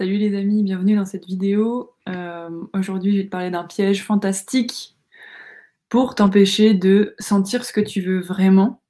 Salut 0.00 0.16
les 0.16 0.34
amis, 0.34 0.62
bienvenue 0.62 0.96
dans 0.96 1.04
cette 1.04 1.26
vidéo. 1.26 1.92
Euh, 2.08 2.48
aujourd'hui, 2.72 3.12
je 3.12 3.18
vais 3.18 3.24
te 3.24 3.28
parler 3.28 3.50
d'un 3.50 3.64
piège 3.64 4.02
fantastique 4.02 4.96
pour 5.90 6.14
t'empêcher 6.14 6.72
de 6.72 7.14
sentir 7.18 7.66
ce 7.66 7.72
que 7.74 7.82
tu 7.82 8.00
veux 8.00 8.20
vraiment. 8.20 8.80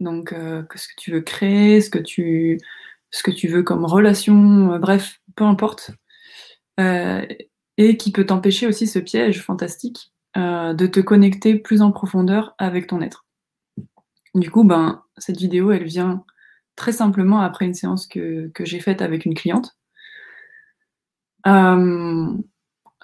Donc, 0.00 0.32
euh, 0.32 0.62
ce 0.74 0.88
que 0.88 0.94
tu 0.96 1.12
veux 1.12 1.20
créer, 1.20 1.82
ce 1.82 1.90
que 1.90 1.98
tu, 1.98 2.58
ce 3.10 3.22
que 3.22 3.30
tu 3.30 3.46
veux 3.46 3.62
comme 3.62 3.84
relation, 3.84 4.72
euh, 4.72 4.78
bref, 4.78 5.20
peu 5.36 5.44
importe. 5.44 5.90
et 6.78 7.96
qui 7.98 8.10
peut 8.10 8.24
t'empêcher 8.24 8.66
aussi 8.66 8.86
ce 8.86 9.00
piège 9.00 9.42
fantastique 9.42 10.14
de 10.34 10.86
te 10.86 11.00
connecter 11.00 11.56
plus 11.56 11.82
en 11.82 11.92
profondeur 11.92 12.54
avec 12.56 12.86
ton 12.86 13.02
être. 13.02 13.26
Du 14.34 14.50
coup, 14.50 14.64
ben, 14.64 15.02
cette 15.18 15.36
vidéo, 15.36 15.72
elle 15.72 15.84
vient 15.84 16.24
très 16.74 16.92
simplement 16.92 17.40
après 17.42 17.66
une 17.66 17.74
séance 17.74 18.06
que, 18.06 18.50
que 18.54 18.64
j'ai 18.64 18.80
faite 18.80 19.02
avec 19.02 19.26
une 19.26 19.34
cliente 19.34 19.76
euh, 21.46 22.32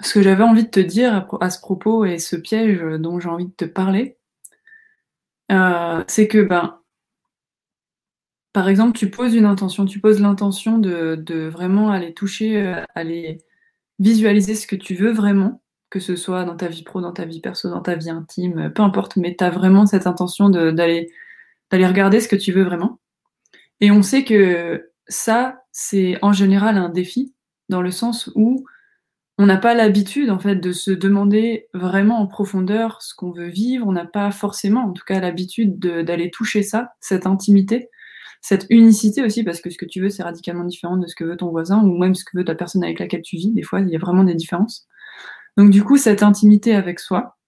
ce 0.01 0.15
que 0.15 0.23
j'avais 0.23 0.45
envie 0.45 0.65
de 0.65 0.71
te 0.71 0.81
dire 0.81 1.27
à, 1.41 1.51
ce 1.51 1.61
propos 1.61 2.05
et 2.05 2.19
ce 2.19 2.37
piège 2.37 2.81
dont 2.99 3.21
j'ai 3.21 3.29
envie 3.29 3.47
de 3.47 3.53
te 3.53 3.65
parler, 3.65 4.19
euh, 5.53 6.05
c'est 6.09 6.29
que, 6.29 6.39
ben, 6.43 6.81
par 8.53 8.69
exemple, 8.69 8.99
tu 8.99 9.11
poses 9.11 9.35
une 9.35 9.45
intention, 9.45 9.85
tu 9.85 10.01
poses 10.01 10.21
l'intention 10.21 10.79
de, 10.79 11.49
vraiment 11.49 11.91
aller 11.91 12.15
toucher, 12.15 12.61
euh, 12.63 12.83
aller 12.95 13.39
visualiser 13.99 14.55
ce 14.55 14.67
que 14.67 14.77
tu 14.77 14.95
veux 14.95 15.13
vraiment, 15.13 15.63
que 15.91 16.01
ce 16.01 16.17
soit 16.17 16.45
dans 16.45 16.57
ta 16.57 16.69
vie 16.69 16.83
pro, 16.83 17.01
dans 17.01 17.13
ta 17.13 17.25
vie 17.25 17.41
perso, 17.41 17.69
dans 17.71 17.83
ta 17.83 17.95
vie 17.97 18.11
intime, 18.11 18.73
peu 18.75 18.83
importe, 18.83 19.17
mais 19.17 19.37
tu 19.37 19.45
as 19.45 19.51
vraiment 19.51 19.87
cette 19.87 20.07
intention 20.07 20.51
d'aller 20.51 21.09
regarder 21.73 22.21
ce 22.21 22.29
que 22.29 22.37
tu 22.37 22.53
veux 22.53 22.65
vraiment. 22.65 22.99
Et 23.81 23.91
on 23.91 24.03
sait 24.03 24.25
que 24.25 24.91
ça, 25.09 25.65
c'est 25.73 26.19
en 26.23 26.33
général 26.33 26.77
un 26.79 26.89
défi 26.89 27.35
dans 27.71 27.81
le 27.81 27.91
sens 27.91 28.31
où 28.35 28.67
on 29.39 29.47
n'a 29.47 29.57
pas 29.57 29.73
l'habitude 29.73 30.29
en 30.29 30.39
fait 30.39 30.57
de 30.57 30.73
se 30.73 30.91
demander 30.91 31.69
vraiment 31.73 32.19
en 32.19 32.27
profondeur 32.27 33.01
ce 33.01 33.15
qu'on 33.15 33.31
veut 33.31 33.49
vivre, 33.49 33.87
on 33.89 33.93
n'a 33.93 34.05
pas 34.05 34.31
forcément 34.33 34.83
en 34.83 34.93
tout 34.93 35.05
cas 35.07 35.19
l'habitude 35.19 35.79
d'aller 35.79 36.31
toucher 36.31 36.63
ça, 36.63 36.93
cette 37.01 37.27
intimité, 37.27 37.89
cette 38.43 38.67
unicité 38.69 39.25
aussi 39.25 39.43
parce 39.43 39.63
que 39.63 39.71
ce 39.71 39.79
que 39.79 39.87
tu 39.87 40.03
veux 40.03 40.11
c'est 40.11 40.23
radicalement 40.23 40.65
différent 40.65 40.99
de 40.99 41.07
ce 41.07 41.15
que 41.15 41.25
veut 41.25 41.39
ton 41.39 41.49
voisin 41.49 41.83
ou 41.83 41.97
même 41.97 42.15
ce 42.15 42.25
que 42.25 42.37
veut 42.37 42.45
ta 42.45 42.55
personne 42.55 42.85
avec 42.85 42.99
laquelle 42.99 43.23
tu 43.23 43.37
vis, 43.37 43.51
des 43.53 43.63
fois 43.63 43.81
il 43.81 43.89
y 43.89 43.97
a 43.97 43.99
vraiment 43.99 44.25
des 44.25 44.35
différences. 44.35 44.87
Donc 45.57 45.71
du 45.71 45.83
coup 45.83 45.97
cette 45.97 46.23
intimité 46.23 46.75
avec 46.75 47.01
soi, 47.01 47.39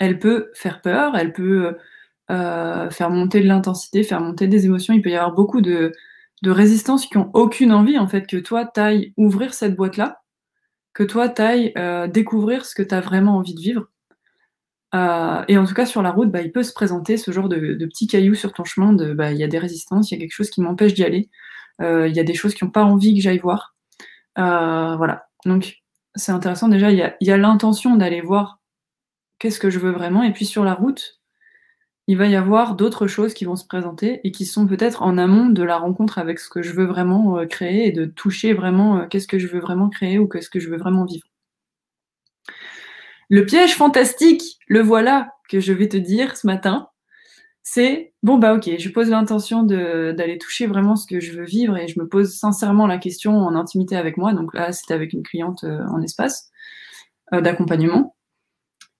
elle 0.00 0.18
peut 0.18 0.50
faire 0.54 0.80
peur, 0.80 1.16
elle 1.16 1.34
peut 1.34 1.76
euh, 2.30 2.88
faire 2.88 3.10
monter 3.10 3.40
de 3.40 3.46
l'intensité, 3.46 4.04
faire 4.04 4.22
monter 4.22 4.48
des 4.48 4.64
émotions, 4.64 4.94
il 4.94 5.02
peut 5.02 5.10
y 5.10 5.16
avoir 5.16 5.34
beaucoup 5.34 5.60
de, 5.60 5.92
de 6.44 6.50
résistance 6.50 7.06
qui 7.06 7.16
ont 7.16 7.30
aucune 7.32 7.72
envie 7.72 7.98
en 7.98 8.06
fait 8.06 8.26
que 8.26 8.36
toi 8.36 8.66
t'ailles 8.66 9.12
ouvrir 9.16 9.54
cette 9.54 9.74
boîte 9.74 9.96
là, 9.96 10.20
que 10.92 11.02
toi 11.02 11.28
t'ailles 11.28 11.72
euh, 11.76 12.06
découvrir 12.06 12.64
ce 12.66 12.74
que 12.74 12.82
tu 12.82 12.94
as 12.94 13.00
vraiment 13.00 13.36
envie 13.36 13.54
de 13.54 13.60
vivre. 13.60 13.88
Euh, 14.94 15.42
et 15.48 15.58
en 15.58 15.64
tout 15.66 15.74
cas 15.74 15.86
sur 15.86 16.02
la 16.02 16.12
route, 16.12 16.30
bah, 16.30 16.42
il 16.42 16.52
peut 16.52 16.62
se 16.62 16.72
présenter 16.72 17.16
ce 17.16 17.32
genre 17.32 17.48
de, 17.48 17.84
petits 17.86 18.06
cailloux 18.06 18.36
sur 18.36 18.52
ton 18.52 18.62
chemin. 18.62 18.92
De, 18.92 19.12
bah, 19.12 19.32
il 19.32 19.38
y 19.38 19.42
a 19.42 19.48
des 19.48 19.58
résistances, 19.58 20.10
il 20.10 20.14
y 20.14 20.18
a 20.18 20.20
quelque 20.20 20.32
chose 20.32 20.50
qui 20.50 20.60
m'empêche 20.60 20.94
d'y 20.94 21.02
aller, 21.02 21.30
euh, 21.80 22.06
il 22.06 22.14
y 22.14 22.20
a 22.20 22.24
des 22.24 22.34
choses 22.34 22.54
qui 22.54 22.64
n'ont 22.64 22.70
pas 22.70 22.84
envie 22.84 23.14
que 23.14 23.20
j'aille 23.20 23.38
voir. 23.38 23.74
voilà. 24.36 25.26
Donc 25.46 25.78
c'est 26.14 26.32
intéressant 26.32 26.68
déjà. 26.68 26.92
Il 26.92 26.98
y 26.98 27.02
a, 27.02 27.16
y 27.20 27.30
a 27.32 27.36
l'intention 27.36 27.96
d'aller 27.96 28.20
voir 28.20 28.60
qu'est-ce 29.40 29.58
que 29.58 29.70
je 29.70 29.80
veux 29.80 29.92
vraiment, 29.92 30.22
et 30.22 30.32
puis 30.32 30.44
sur 30.44 30.64
la 30.64 30.74
route, 30.74 31.20
il 32.06 32.18
va 32.18 32.26
y 32.26 32.36
avoir 32.36 32.74
d'autres 32.74 33.06
choses 33.06 33.32
qui 33.32 33.44
vont 33.44 33.56
se 33.56 33.66
présenter 33.66 34.20
et 34.24 34.30
qui 34.30 34.44
sont 34.44 34.66
peut-être 34.66 35.02
en 35.02 35.16
amont 35.16 35.46
de 35.46 35.62
la 35.62 35.78
rencontre 35.78 36.18
avec 36.18 36.38
ce 36.38 36.50
que 36.50 36.62
je 36.62 36.72
veux 36.72 36.84
vraiment 36.84 37.38
euh, 37.38 37.46
créer 37.46 37.88
et 37.88 37.92
de 37.92 38.04
toucher 38.04 38.52
vraiment 38.52 38.98
euh, 38.98 39.06
qu'est-ce 39.06 39.26
que 39.26 39.38
je 39.38 39.46
veux 39.46 39.60
vraiment 39.60 39.88
créer 39.88 40.18
ou 40.18 40.28
qu'est-ce 40.28 40.50
que 40.50 40.60
je 40.60 40.68
veux 40.68 40.76
vraiment 40.76 41.06
vivre. 41.06 41.26
Le 43.30 43.46
piège 43.46 43.74
fantastique, 43.74 44.58
le 44.68 44.80
voilà 44.80 45.30
que 45.48 45.60
je 45.60 45.72
vais 45.72 45.88
te 45.88 45.96
dire 45.96 46.36
ce 46.36 46.46
matin, 46.46 46.88
c'est 47.62 48.12
bon 48.22 48.36
bah 48.36 48.54
ok, 48.54 48.70
je 48.78 48.88
pose 48.90 49.08
l'intention 49.08 49.62
d'aller 49.62 50.36
toucher 50.36 50.66
vraiment 50.66 50.96
ce 50.96 51.06
que 51.06 51.20
je 51.20 51.32
veux 51.32 51.46
vivre 51.46 51.78
et 51.78 51.88
je 51.88 51.98
me 51.98 52.06
pose 52.06 52.34
sincèrement 52.36 52.86
la 52.86 52.98
question 52.98 53.38
en 53.38 53.54
intimité 53.54 53.96
avec 53.96 54.18
moi. 54.18 54.34
Donc 54.34 54.52
là, 54.52 54.72
c'était 54.72 54.92
avec 54.92 55.14
une 55.14 55.22
cliente 55.22 55.64
euh, 55.64 55.80
en 55.88 56.02
espace 56.02 56.50
d'accompagnement. 57.32 58.14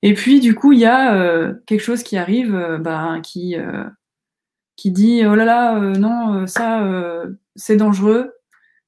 Et 0.04 0.12
puis, 0.12 0.38
du 0.38 0.54
coup, 0.54 0.72
il 0.72 0.80
y 0.80 0.84
a 0.84 1.16
euh, 1.16 1.54
quelque 1.66 1.80
chose 1.80 2.02
qui 2.02 2.18
arrive, 2.18 2.54
euh, 2.54 2.76
bah, 2.78 3.20
qui, 3.22 3.56
euh, 3.56 3.84
qui 4.76 4.90
dit 4.92 5.24
Oh 5.26 5.34
là 5.34 5.46
là, 5.46 5.80
non, 5.98 6.46
ça, 6.46 6.86
c'est 7.56 7.76
dangereux, 7.76 8.34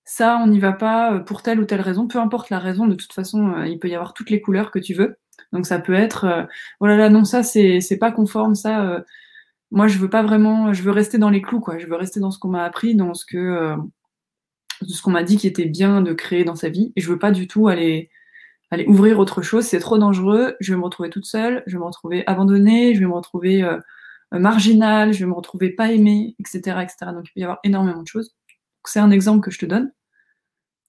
ça, 0.04 0.38
on 0.42 0.48
n'y 0.48 0.60
va 0.60 0.72
pas 0.72 1.20
pour 1.20 1.42
telle 1.42 1.60
ou 1.60 1.64
telle 1.64 1.80
raison, 1.80 2.06
peu 2.08 2.18
importe 2.20 2.50
la 2.50 2.58
raison, 2.58 2.86
de 2.86 2.94
toute 2.94 3.14
façon, 3.14 3.62
il 3.64 3.78
peut 3.78 3.88
y 3.88 3.94
avoir 3.94 4.14
toutes 4.14 4.30
les 4.30 4.42
couleurs 4.42 4.70
que 4.70 4.78
tu 4.78 4.94
veux. 4.94 5.18
Donc, 5.52 5.66
ça 5.66 5.78
peut 5.80 5.94
être 5.94 6.48
Oh 6.80 6.86
là 6.86 6.96
là, 6.96 7.08
non, 7.10 7.24
ça, 7.24 7.42
c'est 7.42 7.98
pas 7.98 8.12
conforme, 8.12 8.54
ça, 8.54 9.02
moi, 9.70 9.88
je 9.88 9.98
veux 9.98 10.10
pas 10.10 10.22
vraiment, 10.22 10.72
je 10.74 10.82
veux 10.82 10.92
rester 10.92 11.18
dans 11.18 11.30
les 11.30 11.42
clous, 11.42 11.60
quoi. 11.60 11.78
Je 11.78 11.86
veux 11.86 11.96
rester 11.96 12.20
dans 12.20 12.30
ce 12.30 12.38
qu'on 12.38 12.48
m'a 12.48 12.64
appris, 12.64 12.94
dans 12.94 13.14
ce 13.14 13.24
que. 13.26 13.74
ce 14.86 15.02
qu'on 15.02 15.12
m'a 15.12 15.24
dit 15.24 15.38
qui 15.38 15.46
était 15.46 15.66
bien 15.66 16.02
de 16.02 16.12
créer 16.12 16.44
dans 16.44 16.56
sa 16.56 16.68
vie. 16.68 16.92
Et 16.96 17.00
je 17.00 17.08
veux 17.10 17.18
pas 17.18 17.32
du 17.32 17.48
tout 17.48 17.68
aller 17.68 18.10
aller 18.70 18.86
ouvrir 18.86 19.18
autre 19.18 19.42
chose, 19.42 19.64
c'est 19.64 19.78
trop 19.78 19.98
dangereux, 19.98 20.56
je 20.60 20.72
vais 20.72 20.78
me 20.78 20.84
retrouver 20.84 21.10
toute 21.10 21.24
seule, 21.24 21.62
je 21.66 21.72
vais 21.72 21.78
me 21.78 21.84
retrouver 21.84 22.24
abandonnée, 22.26 22.94
je 22.94 23.00
vais 23.00 23.06
me 23.06 23.14
retrouver 23.14 23.62
euh, 23.62 23.78
euh, 24.34 24.38
marginale, 24.38 25.12
je 25.12 25.20
vais 25.20 25.26
me 25.26 25.34
retrouver 25.34 25.70
pas 25.70 25.92
aimée, 25.92 26.34
etc., 26.40 26.82
etc. 26.82 27.12
Donc 27.12 27.28
il 27.28 27.32
peut 27.34 27.40
y 27.40 27.44
avoir 27.44 27.60
énormément 27.64 28.02
de 28.02 28.08
choses. 28.08 28.34
C'est 28.84 29.00
un 29.00 29.10
exemple 29.10 29.44
que 29.44 29.50
je 29.50 29.58
te 29.58 29.66
donne. 29.66 29.92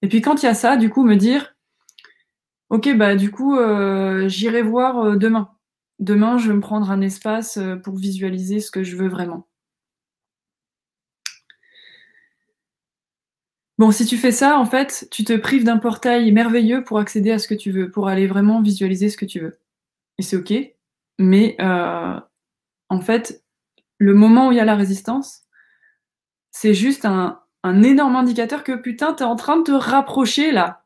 Et 0.01 0.07
puis 0.09 0.21
quand 0.21 0.43
il 0.43 0.45
y 0.45 0.49
a 0.49 0.53
ça, 0.53 0.77
du 0.77 0.89
coup, 0.89 1.03
me 1.03 1.15
dire, 1.15 1.55
ok, 2.69 2.95
bah 2.97 3.15
du 3.15 3.31
coup, 3.31 3.57
euh, 3.57 4.27
j'irai 4.27 4.61
voir 4.61 5.17
demain. 5.17 5.49
Demain, 5.99 6.37
je 6.37 6.49
vais 6.49 6.55
me 6.55 6.61
prendre 6.61 6.91
un 6.91 7.01
espace 7.01 7.59
pour 7.83 7.97
visualiser 7.97 8.59
ce 8.59 8.69
que 8.69 8.83
je 8.83 8.95
veux 8.95 9.07
vraiment. 9.07 9.47
Bon, 13.77 13.91
si 13.91 14.05
tu 14.05 14.17
fais 14.17 14.31
ça, 14.31 14.57
en 14.57 14.65
fait, 14.65 15.07
tu 15.11 15.23
te 15.23 15.33
prives 15.33 15.63
d'un 15.63 15.77
portail 15.77 16.31
merveilleux 16.31 16.83
pour 16.83 16.97
accéder 16.97 17.31
à 17.31 17.37
ce 17.37 17.47
que 17.47 17.53
tu 17.53 17.71
veux, 17.71 17.91
pour 17.91 18.07
aller 18.07 18.25
vraiment 18.25 18.61
visualiser 18.61 19.09
ce 19.09 19.17
que 19.17 19.25
tu 19.25 19.39
veux. 19.39 19.59
Et 20.17 20.23
c'est 20.23 20.35
OK. 20.35 20.53
Mais 21.19 21.55
euh, 21.61 22.19
en 22.89 23.01
fait, 23.01 23.43
le 23.99 24.13
moment 24.13 24.47
où 24.47 24.51
il 24.51 24.57
y 24.57 24.59
a 24.59 24.65
la 24.65 24.75
résistance, 24.75 25.43
c'est 26.51 26.73
juste 26.73 27.05
un, 27.05 27.43
énorme 27.83 28.15
indicateur 28.15 28.63
que 28.63 28.71
putain, 28.73 29.13
t'es 29.13 29.25
en 29.25 29.35
train 29.35 29.57
de 29.57 29.63
te 29.63 29.71
rapprocher 29.71 30.51
là. 30.51 30.85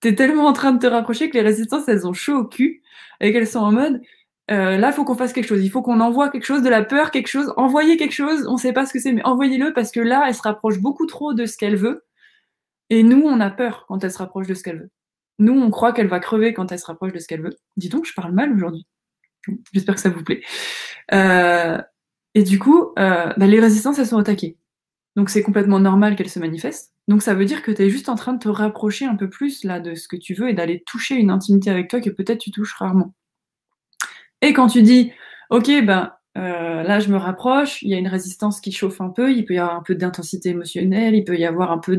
T'es 0.00 0.14
tellement 0.14 0.46
en 0.46 0.52
train 0.52 0.72
de 0.72 0.80
te 0.80 0.86
rapprocher 0.86 1.30
que 1.30 1.34
les 1.34 1.42
résistances, 1.42 1.88
elles 1.88 2.06
ont 2.06 2.12
chaud 2.12 2.38
au 2.38 2.44
cul 2.44 2.82
et 3.20 3.32
qu'elles 3.32 3.46
sont 3.46 3.60
en 3.60 3.72
mode 3.72 4.02
euh, 4.50 4.76
là, 4.76 4.88
il 4.88 4.92
faut 4.92 5.04
qu'on 5.04 5.14
fasse 5.14 5.32
quelque 5.32 5.46
chose. 5.46 5.64
Il 5.64 5.70
faut 5.70 5.82
qu'on 5.82 6.00
envoie 6.00 6.30
quelque 6.30 6.44
chose, 6.44 6.62
de 6.62 6.68
la 6.68 6.84
peur, 6.84 7.10
quelque 7.10 7.28
chose, 7.28 7.52
envoyer 7.56 7.96
quelque 7.96 8.12
chose. 8.12 8.46
On 8.48 8.54
ne 8.54 8.58
sait 8.58 8.72
pas 8.72 8.86
ce 8.86 8.92
que 8.92 8.98
c'est, 8.98 9.12
mais 9.12 9.24
envoyez-le 9.24 9.72
parce 9.72 9.90
que 9.90 10.00
là, 10.00 10.24
elle 10.26 10.34
se 10.34 10.42
rapproche 10.42 10.78
beaucoup 10.78 11.06
trop 11.06 11.34
de 11.34 11.46
ce 11.46 11.56
qu'elle 11.56 11.76
veut. 11.76 12.04
Et 12.90 13.02
nous, 13.02 13.22
on 13.22 13.40
a 13.40 13.50
peur 13.50 13.86
quand 13.88 14.02
elle 14.04 14.12
se 14.12 14.18
rapproche 14.18 14.46
de 14.46 14.54
ce 14.54 14.62
qu'elle 14.62 14.78
veut. 14.78 14.90
Nous, 15.38 15.54
on 15.54 15.70
croit 15.70 15.92
qu'elle 15.92 16.08
va 16.08 16.20
crever 16.20 16.52
quand 16.52 16.72
elle 16.72 16.78
se 16.78 16.86
rapproche 16.86 17.12
de 17.12 17.18
ce 17.18 17.26
qu'elle 17.26 17.42
veut. 17.42 17.56
Dis 17.76 17.88
donc, 17.88 18.04
je 18.04 18.14
parle 18.14 18.32
mal 18.32 18.52
aujourd'hui. 18.52 18.86
J'espère 19.72 19.94
que 19.94 20.00
ça 20.00 20.10
vous 20.10 20.22
plaît. 20.22 20.42
Euh, 21.12 21.80
et 22.34 22.42
du 22.42 22.58
coup, 22.58 22.92
euh, 22.98 23.32
bah, 23.36 23.46
les 23.46 23.60
résistances, 23.60 23.98
elles 23.98 24.06
sont 24.06 24.18
attaquées. 24.18 24.58
Donc 25.16 25.28
c'est 25.30 25.42
complètement 25.42 25.78
normal 25.78 26.16
qu'elles 26.16 26.30
se 26.30 26.38
manifestent. 26.38 26.92
Donc 27.08 27.22
ça 27.22 27.34
veut 27.34 27.44
dire 27.44 27.62
que 27.62 27.70
tu 27.70 27.82
es 27.82 27.90
juste 27.90 28.08
en 28.08 28.14
train 28.14 28.32
de 28.32 28.38
te 28.38 28.48
rapprocher 28.48 29.04
un 29.04 29.16
peu 29.16 29.28
plus 29.28 29.64
là 29.64 29.80
de 29.80 29.94
ce 29.94 30.08
que 30.08 30.16
tu 30.16 30.34
veux 30.34 30.48
et 30.48 30.54
d'aller 30.54 30.82
toucher 30.86 31.16
une 31.16 31.30
intimité 31.30 31.70
avec 31.70 31.88
toi 31.88 32.00
que 32.00 32.10
peut-être 32.10 32.38
tu 32.38 32.50
touches 32.50 32.74
rarement. 32.74 33.14
Et 34.42 34.52
quand 34.52 34.66
tu 34.66 34.82
dis, 34.82 35.12
ok, 35.50 35.70
ben 35.84 36.12
euh, 36.36 36.82
là 36.82 36.98
je 36.98 37.08
me 37.10 37.16
rapproche, 37.16 37.82
il 37.82 37.90
y 37.90 37.94
a 37.94 37.98
une 37.98 38.08
résistance 38.08 38.60
qui 38.60 38.72
chauffe 38.72 39.00
un 39.00 39.10
peu, 39.10 39.32
il 39.32 39.44
peut 39.44 39.54
y 39.54 39.58
avoir 39.58 39.76
un 39.76 39.82
peu 39.82 39.94
d'intensité 39.94 40.48
émotionnelle, 40.50 41.14
il 41.14 41.24
peut 41.24 41.36
y 41.38 41.44
avoir 41.44 41.70
un 41.70 41.78
peu 41.78 41.98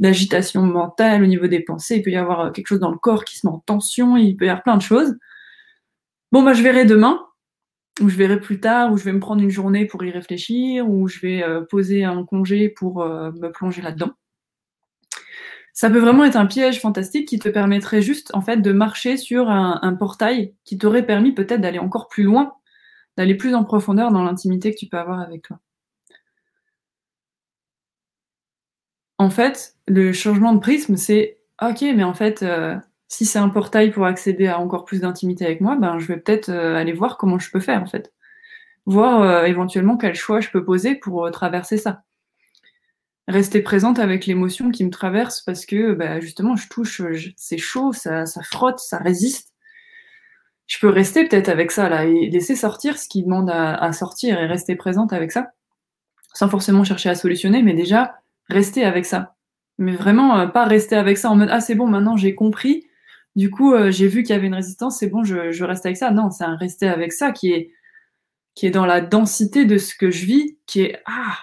d'agitation 0.00 0.62
mentale 0.62 1.22
au 1.22 1.26
niveau 1.26 1.46
des 1.46 1.60
pensées, 1.60 1.96
il 1.96 2.02
peut 2.02 2.10
y 2.10 2.16
avoir 2.16 2.40
euh, 2.40 2.50
quelque 2.50 2.66
chose 2.66 2.80
dans 2.80 2.90
le 2.90 2.98
corps 2.98 3.24
qui 3.24 3.38
se 3.38 3.46
met 3.46 3.52
en 3.52 3.60
tension, 3.60 4.16
il 4.16 4.36
peut 4.36 4.44
y 4.44 4.48
avoir 4.48 4.62
plein 4.62 4.76
de 4.76 4.82
choses. 4.82 5.16
Bon, 6.32 6.42
bah, 6.42 6.52
je 6.52 6.62
verrai 6.62 6.84
demain, 6.84 7.24
ou 8.00 8.08
je 8.08 8.16
verrai 8.16 8.40
plus 8.40 8.60
tard, 8.60 8.92
ou 8.92 8.98
je 8.98 9.04
vais 9.04 9.12
me 9.12 9.20
prendre 9.20 9.42
une 9.42 9.50
journée 9.50 9.86
pour 9.86 10.04
y 10.04 10.10
réfléchir, 10.10 10.88
ou 10.88 11.08
je 11.08 11.20
vais 11.20 11.42
euh, 11.42 11.62
poser 11.62 12.04
un 12.04 12.24
congé 12.24 12.68
pour 12.68 13.04
me 13.04 13.48
plonger 13.50 13.82
là-dedans 13.82 14.12
ça 15.80 15.88
peut 15.88 15.98
vraiment 15.98 16.26
être 16.26 16.36
un 16.36 16.44
piège 16.44 16.78
fantastique 16.78 17.26
qui 17.26 17.38
te 17.38 17.48
permettrait 17.48 18.02
juste 18.02 18.34
en 18.34 18.42
fait 18.42 18.58
de 18.58 18.70
marcher 18.70 19.16
sur 19.16 19.48
un, 19.48 19.94
portail 19.94 20.54
qui 20.66 20.76
t'aurait 20.76 21.06
permis 21.06 21.32
peut-être 21.32 21.62
d'aller 21.62 21.78
encore 21.78 22.08
plus 22.08 22.22
loin, 22.22 22.52
d'aller 23.16 23.34
plus 23.34 23.54
en 23.54 23.64
profondeur 23.64 24.10
dans 24.12 24.22
l'intimité 24.22 24.74
que 24.74 24.78
tu 24.78 24.88
peux 24.88 24.98
avoir 24.98 25.20
avec 25.20 25.40
toi. 25.40 25.58
En 29.16 29.30
fait, 29.30 29.74
le 29.88 30.12
changement 30.12 30.52
de 30.52 30.60
prisme, 30.60 30.98
c'est 30.98 31.38
ok, 31.62 31.80
mais 31.80 32.04
en 32.04 32.12
fait, 32.12 32.42
euh, 32.42 32.76
si 33.08 33.24
c'est 33.24 33.38
un 33.38 33.48
portail 33.48 33.90
pour 33.90 34.04
accéder 34.04 34.48
à 34.48 34.58
encore 34.58 34.84
plus 34.84 35.00
d'intimité 35.00 35.46
avec 35.46 35.62
moi, 35.62 35.76
ben 35.76 35.98
je 35.98 36.06
vais 36.08 36.18
peut-être 36.18 36.50
euh, 36.50 36.76
aller 36.76 36.92
voir 36.92 37.16
comment 37.16 37.38
je 37.38 37.50
peux 37.50 37.60
faire 37.60 37.82
en 37.82 37.86
fait, 37.86 38.12
voir 38.84 39.22
euh, 39.22 39.44
éventuellement 39.44 39.96
quel 39.96 40.14
choix 40.14 40.40
je 40.40 40.50
peux 40.50 40.62
poser 40.62 40.94
pour 40.94 41.30
traverser 41.30 41.78
ça. 41.78 42.02
Rester 43.30 43.62
présente 43.62 43.98
avec 43.98 44.26
l'émotion 44.26 44.70
qui 44.70 44.84
me 44.84 44.90
traverse 44.90 45.40
parce 45.42 45.64
que 45.64 45.92
bah, 45.92 46.20
justement 46.20 46.56
je 46.56 46.68
touche, 46.68 47.02
c'est 47.36 47.58
chaud, 47.58 47.92
ça, 47.92 48.26
ça 48.26 48.42
frotte, 48.42 48.78
ça 48.80 48.98
résiste. 48.98 49.54
Je 50.66 50.78
peux 50.78 50.88
rester 50.88 51.26
peut-être 51.26 51.48
avec 51.48 51.70
ça 51.70 51.88
là 51.88 52.04
et 52.04 52.28
laisser 52.30 52.54
sortir 52.54 52.98
ce 52.98 53.08
qui 53.08 53.22
demande 53.22 53.50
à, 53.50 53.92
sortir 53.92 54.38
et 54.38 54.46
rester 54.46 54.76
présente 54.76 55.12
avec 55.12 55.32
ça, 55.32 55.52
sans 56.34 56.48
forcément 56.48 56.84
chercher 56.84 57.08
à 57.08 57.14
solutionner, 57.14 57.62
mais 57.62 57.74
déjà 57.74 58.20
rester 58.48 58.84
avec 58.84 59.06
ça. 59.06 59.34
Mais 59.78 59.96
vraiment 59.96 60.38
euh, 60.38 60.46
pas 60.46 60.64
rester 60.66 60.96
avec 60.96 61.18
ça 61.18 61.30
en 61.30 61.36
mode 61.36 61.48
ah 61.50 61.60
c'est 61.60 61.74
bon 61.74 61.86
maintenant 61.86 62.16
j'ai 62.16 62.34
compris, 62.34 62.86
du 63.34 63.50
coup 63.50 63.72
euh, 63.74 63.90
j'ai 63.90 64.08
vu 64.08 64.22
qu'il 64.22 64.34
y 64.34 64.38
avait 64.38 64.46
une 64.48 64.54
résistance, 64.54 64.98
c'est 64.98 65.08
bon 65.08 65.24
je, 65.24 65.50
je 65.50 65.64
reste 65.64 65.86
avec 65.86 65.96
ça. 65.96 66.10
Non, 66.10 66.30
c'est 66.30 66.44
un 66.44 66.56
rester 66.56 66.88
avec 66.88 67.12
ça 67.12 67.32
qui 67.32 67.52
est 67.52 67.72
qui 68.54 68.66
est 68.66 68.70
dans 68.70 68.86
la 68.86 69.00
densité 69.00 69.64
de 69.64 69.78
ce 69.78 69.94
que 69.94 70.10
je 70.10 70.26
vis, 70.26 70.58
qui 70.66 70.82
est 70.82 71.00
ah 71.06 71.38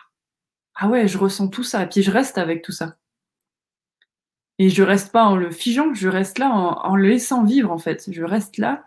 ah 0.78 0.88
ouais, 0.88 1.08
je 1.08 1.18
ressens 1.18 1.50
tout 1.50 1.64
ça, 1.64 1.84
et 1.84 1.88
puis 1.88 2.04
je 2.04 2.12
reste 2.12 2.38
avec 2.38 2.62
tout 2.62 2.72
ça. 2.72 2.98
Et 4.60 4.70
je 4.70 4.84
reste 4.84 5.12
pas 5.12 5.26
en 5.26 5.36
le 5.36 5.52
figeant, 5.52 5.94
je 5.94 6.08
reste 6.08 6.40
là 6.40 6.50
en, 6.50 6.96
le 6.96 7.08
laissant 7.08 7.44
vivre 7.44 7.72
en 7.72 7.78
fait. 7.78 8.10
Je 8.12 8.24
reste 8.24 8.58
là 8.58 8.86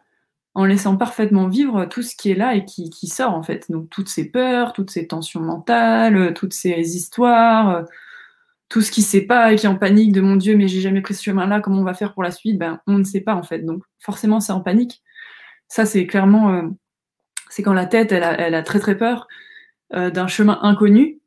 en 0.54 0.64
laissant 0.64 0.96
parfaitement 0.96 1.48
vivre 1.48 1.84
tout 1.86 2.02
ce 2.02 2.16
qui 2.16 2.30
est 2.32 2.34
là 2.34 2.56
et 2.56 2.64
qui, 2.64 2.90
qui 2.90 3.06
sort 3.06 3.34
en 3.34 3.42
fait. 3.42 3.70
Donc 3.70 3.88
toutes 3.90 4.08
ces 4.08 4.30
peurs, 4.30 4.72
toutes 4.72 4.90
ces 4.90 5.06
tensions 5.06 5.40
mentales, 5.40 6.34
toutes 6.34 6.54
ces 6.54 6.96
histoires, 6.96 7.84
tout 8.68 8.80
ce 8.82 8.90
qui 8.90 9.02
sait 9.02 9.22
pas 9.22 9.52
et 9.52 9.56
qui 9.56 9.66
est 9.66 9.68
en 9.68 9.76
panique 9.76 10.12
de 10.12 10.20
mon 10.20 10.36
Dieu, 10.36 10.56
mais 10.56 10.68
j'ai 10.68 10.80
jamais 10.80 11.02
pris 11.02 11.14
ce 11.14 11.22
chemin-là, 11.22 11.60
comment 11.60 11.80
on 11.80 11.84
va 11.84 11.94
faire 11.94 12.14
pour 12.14 12.22
la 12.24 12.32
suite? 12.32 12.58
Ben 12.58 12.80
on 12.86 12.98
ne 12.98 13.04
sait 13.04 13.20
pas 13.20 13.34
en 13.34 13.42
fait. 13.44 13.60
Donc 13.60 13.82
forcément 14.00 14.40
c'est 14.40 14.52
en 14.52 14.60
panique. 14.60 15.02
Ça 15.68 15.86
c'est 15.86 16.06
clairement, 16.06 16.52
euh, 16.52 16.68
c'est 17.48 17.62
quand 17.62 17.74
la 17.74 17.86
tête 17.86 18.12
elle 18.12 18.24
a, 18.24 18.62
très 18.64 18.80
très 18.80 18.96
peur 18.98 19.28
euh, 19.94 20.10
d'un 20.10 20.26
chemin 20.26 20.58
inconnu 20.62 21.19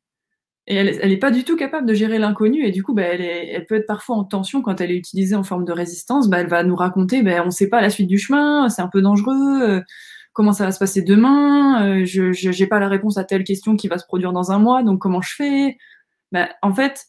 et 0.65 0.75
elle, 0.75 0.97
elle 1.01 1.11
est 1.11 1.17
pas 1.17 1.31
du 1.31 1.43
tout 1.43 1.57
capable 1.57 1.85
de 1.87 1.93
gérer 1.93 2.19
l'inconnu 2.19 2.65
et 2.65 2.71
du 2.71 2.83
coup, 2.83 2.93
bah, 2.93 3.03
elle, 3.03 3.21
est, 3.21 3.47
elle 3.49 3.65
peut 3.65 3.75
être 3.75 3.87
parfois 3.87 4.15
en 4.15 4.23
tension 4.23 4.61
quand 4.61 4.79
elle 4.79 4.91
est 4.91 4.97
utilisée 4.97 5.35
en 5.35 5.43
forme 5.43 5.65
de 5.65 5.73
résistance. 5.73 6.29
Bah, 6.29 6.39
elle 6.39 6.47
va 6.47 6.63
nous 6.63 6.75
raconter, 6.75 7.21
bah, 7.21 7.41
on 7.41 7.47
ne 7.47 7.51
sait 7.51 7.67
pas 7.67 7.81
la 7.81 7.89
suite 7.89 8.07
du 8.07 8.17
chemin, 8.17 8.69
c'est 8.69 8.81
un 8.81 8.87
peu 8.87 9.01
dangereux. 9.01 9.61
Euh, 9.61 9.81
comment 10.31 10.53
ça 10.53 10.65
va 10.65 10.71
se 10.71 10.79
passer 10.79 11.01
demain 11.01 11.85
euh, 11.85 12.05
Je 12.05 12.59
n'ai 12.61 12.67
pas 12.67 12.79
la 12.79 12.87
réponse 12.87 13.17
à 13.17 13.25
telle 13.25 13.43
question 13.43 13.75
qui 13.75 13.89
va 13.89 13.97
se 13.97 14.05
produire 14.05 14.31
dans 14.31 14.51
un 14.51 14.59
mois, 14.59 14.83
donc 14.83 14.99
comment 14.99 15.21
je 15.21 15.35
fais? 15.35 15.77
Bah, 16.31 16.49
En 16.61 16.73
fait, 16.73 17.07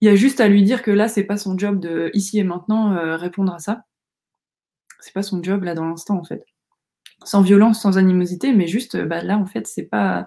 il 0.00 0.06
y 0.06 0.08
a 0.10 0.16
juste 0.16 0.40
à 0.40 0.48
lui 0.48 0.62
dire 0.62 0.82
que 0.82 0.90
là, 0.92 1.08
c'est 1.08 1.24
pas 1.24 1.36
son 1.36 1.58
job 1.58 1.80
de 1.80 2.10
ici 2.14 2.38
et 2.38 2.44
maintenant 2.44 2.92
euh, 2.94 3.16
répondre 3.16 3.52
à 3.54 3.58
ça. 3.58 3.84
C'est 5.00 5.14
pas 5.14 5.22
son 5.22 5.42
job 5.42 5.64
là 5.64 5.74
dans 5.74 5.86
l'instant 5.86 6.16
en 6.16 6.24
fait. 6.24 6.44
Sans 7.24 7.42
violence, 7.42 7.82
sans 7.82 7.98
animosité, 7.98 8.52
mais 8.52 8.68
juste 8.68 8.96
bah, 8.96 9.22
là 9.22 9.36
en 9.36 9.46
fait, 9.46 9.66
c'est 9.66 9.84
pas 9.84 10.26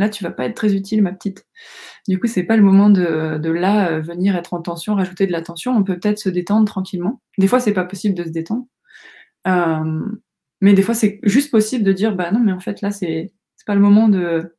Là, 0.00 0.08
tu 0.08 0.24
vas 0.24 0.30
pas 0.30 0.46
être 0.46 0.54
très 0.56 0.74
utile, 0.74 1.02
ma 1.02 1.12
petite. 1.12 1.46
Du 2.08 2.18
coup, 2.18 2.26
c'est 2.26 2.44
pas 2.44 2.56
le 2.56 2.62
moment 2.62 2.88
de, 2.88 3.36
de, 3.36 3.50
là 3.50 3.90
euh, 3.90 4.00
venir 4.00 4.34
être 4.34 4.54
en 4.54 4.62
tension, 4.62 4.94
rajouter 4.94 5.26
de 5.26 5.32
la 5.32 5.42
tension. 5.42 5.76
On 5.76 5.84
peut 5.84 5.98
peut-être 5.98 6.18
se 6.18 6.30
détendre 6.30 6.66
tranquillement. 6.66 7.20
Des 7.36 7.46
fois, 7.46 7.60
c'est 7.60 7.74
pas 7.74 7.84
possible 7.84 8.14
de 8.14 8.24
se 8.24 8.30
détendre. 8.30 8.64
Euh, 9.46 10.06
mais 10.62 10.72
des 10.72 10.80
fois, 10.80 10.94
c'est 10.94 11.20
juste 11.22 11.50
possible 11.50 11.84
de 11.84 11.92
dire, 11.92 12.16
bah 12.16 12.30
non, 12.30 12.40
mais 12.40 12.52
en 12.52 12.60
fait, 12.60 12.80
là, 12.80 12.90
c'est 12.90 13.30
pas 13.66 13.74
le 13.74 13.82
moment 13.82 14.08
de, 14.08 14.56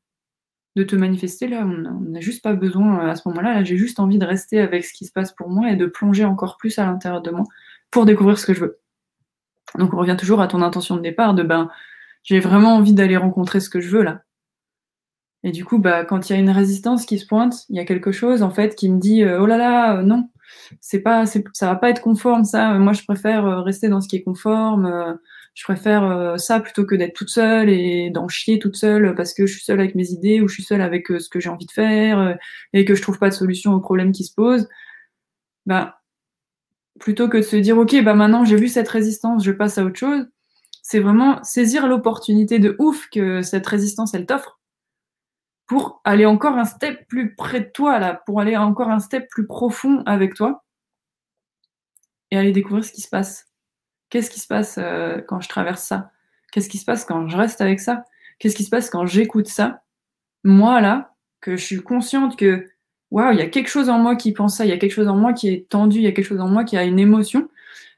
de 0.75 0.83
te 0.83 0.95
manifester. 0.95 1.47
Là, 1.47 1.65
on 1.65 2.01
n'a 2.01 2.19
juste 2.19 2.43
pas 2.43 2.53
besoin 2.53 3.03
euh, 3.03 3.09
à 3.09 3.15
ce 3.15 3.27
moment-là. 3.29 3.55
Là, 3.55 3.63
j'ai 3.63 3.77
juste 3.77 3.99
envie 3.99 4.19
de 4.19 4.25
rester 4.27 4.59
avec 4.59 4.85
ce 4.85 4.93
qui 4.93 5.05
se 5.05 5.11
passe 5.11 5.31
pour 5.33 5.49
moi 5.49 5.71
et 5.71 5.75
de 5.75 5.87
plonger 5.87 6.23
encore 6.23 6.57
plus 6.57 6.77
à 6.77 6.85
l'intérieur 6.85 7.23
de 7.23 7.31
moi 7.31 7.45
pour 7.89 8.05
découvrir 8.05 8.37
ce 8.37 8.45
que 8.45 8.53
je 8.53 8.61
veux. 8.61 8.79
Donc, 9.79 9.91
on 9.95 9.97
revient 9.97 10.17
toujours 10.19 10.39
à 10.39 10.47
ton 10.47 10.61
intention 10.61 10.97
de 10.97 11.01
départ 11.01 11.33
de, 11.33 11.41
ben, 11.41 11.67
j'ai 12.21 12.39
vraiment 12.39 12.75
envie 12.75 12.93
d'aller 12.93 13.17
rencontrer 13.17 13.59
ce 13.59 13.71
que 13.71 13.81
je 13.81 13.89
veux 13.89 14.03
là. 14.03 14.21
Et 15.43 15.51
du 15.51 15.65
coup, 15.65 15.79
bah, 15.79 16.05
quand 16.05 16.29
il 16.29 16.33
y 16.33 16.35
a 16.35 16.39
une 16.39 16.51
résistance 16.51 17.05
qui 17.05 17.17
se 17.17 17.25
pointe, 17.25 17.65
il 17.69 17.75
y 17.75 17.79
a 17.79 17.85
quelque 17.85 18.11
chose 18.11 18.43
en 18.43 18.51
fait 18.51 18.75
qui 18.75 18.89
me 18.89 18.99
dit 18.99 19.23
euh, 19.23 19.41
oh 19.41 19.47
là 19.47 19.57
là, 19.57 19.97
euh, 19.97 20.03
non, 20.03 20.29
c'est 20.81 20.99
pas, 20.99 21.25
ça 21.25 21.67
va 21.67 21.75
pas 21.75 21.89
être 21.89 22.01
conforme 22.01 22.43
ça. 22.43 22.73
Moi, 22.75 22.93
je 22.93 23.03
préfère 23.03 23.45
euh, 23.47 23.61
rester 23.61 23.89
dans 23.89 24.01
ce 24.01 24.07
qui 24.07 24.17
est 24.17 24.23
conforme. 24.23 25.17
je 25.55 25.63
préfère 25.63 26.35
ça 26.39 26.59
plutôt 26.59 26.85
que 26.85 26.95
d'être 26.95 27.13
toute 27.13 27.29
seule 27.29 27.69
et 27.69 28.09
d'en 28.11 28.27
chier 28.27 28.59
toute 28.59 28.75
seule 28.75 29.15
parce 29.15 29.33
que 29.33 29.45
je 29.47 29.53
suis 29.53 29.63
seule 29.63 29.79
avec 29.79 29.95
mes 29.95 30.09
idées 30.11 30.41
ou 30.41 30.47
je 30.47 30.55
suis 30.55 30.63
seule 30.63 30.81
avec 30.81 31.07
ce 31.07 31.29
que 31.29 31.39
j'ai 31.39 31.49
envie 31.49 31.65
de 31.65 31.71
faire 31.71 32.37
et 32.73 32.85
que 32.85 32.95
je 32.95 33.01
trouve 33.01 33.19
pas 33.19 33.29
de 33.29 33.35
solution 33.35 33.73
aux 33.73 33.81
problèmes 33.81 34.11
qui 34.11 34.23
se 34.23 34.33
posent. 34.33 34.69
Bah, 35.65 36.01
plutôt 36.99 37.29
que 37.29 37.37
de 37.37 37.41
se 37.43 37.55
dire 37.57 37.77
ok, 37.77 38.03
bah 38.03 38.13
maintenant 38.13 38.45
j'ai 38.45 38.55
vu 38.57 38.67
cette 38.69 38.87
résistance, 38.89 39.43
je 39.43 39.51
passe 39.51 39.77
à 39.77 39.83
autre 39.85 39.97
chose. 39.97 40.27
C'est 40.83 40.99
vraiment 40.99 41.43
saisir 41.43 41.87
l'opportunité 41.87 42.59
de 42.59 42.75
ouf 42.79 43.09
que 43.11 43.41
cette 43.41 43.67
résistance 43.67 44.13
elle 44.13 44.25
t'offre 44.25 44.60
pour 45.71 46.01
aller 46.03 46.25
encore 46.25 46.57
un 46.57 46.65
step 46.65 47.07
plus 47.07 47.33
près 47.33 47.61
de 47.61 47.69
toi, 47.73 47.97
là, 47.97 48.21
pour 48.25 48.41
aller 48.41 48.57
encore 48.57 48.89
un 48.89 48.99
step 48.99 49.29
plus 49.29 49.47
profond 49.47 50.03
avec 50.05 50.33
toi 50.33 50.65
et 52.29 52.37
aller 52.37 52.51
découvrir 52.51 52.83
ce 52.83 52.91
qui 52.91 52.99
se 52.99 53.07
passe. 53.07 53.47
Qu'est-ce 54.09 54.29
qui 54.29 54.41
se 54.41 54.47
passe 54.47 54.77
euh, 54.77 55.21
quand 55.25 55.39
je 55.39 55.47
traverse 55.47 55.81
ça? 55.81 56.11
Qu'est-ce 56.51 56.67
qui 56.67 56.77
se 56.77 56.83
passe 56.83 57.05
quand 57.05 57.29
je 57.29 57.37
reste 57.37 57.61
avec 57.61 57.79
ça? 57.79 58.03
Qu'est-ce 58.37 58.57
qui 58.57 58.65
se 58.65 58.69
passe 58.69 58.89
quand 58.89 59.05
j'écoute 59.05 59.47
ça? 59.47 59.83
Moi, 60.43 60.81
là, 60.81 61.15
que 61.39 61.55
je 61.55 61.63
suis 61.63 61.81
consciente 61.81 62.35
que, 62.35 62.67
waouh, 63.09 63.31
il 63.31 63.39
y 63.39 63.41
a 63.41 63.47
quelque 63.47 63.69
chose 63.69 63.87
en 63.87 63.97
moi 63.97 64.17
qui 64.17 64.33
pense 64.33 64.57
ça, 64.57 64.65
il 64.65 64.71
y 64.71 64.73
a 64.73 64.77
quelque 64.77 64.91
chose 64.91 65.07
en 65.07 65.15
moi 65.15 65.31
qui 65.31 65.47
est 65.47 65.69
tendu, 65.69 65.99
il 65.99 66.03
y 66.03 66.07
a 66.07 66.11
quelque 66.11 66.27
chose 66.27 66.41
en 66.41 66.49
moi 66.49 66.65
qui 66.65 66.75
a 66.75 66.83
une 66.83 66.99
émotion, 66.99 67.47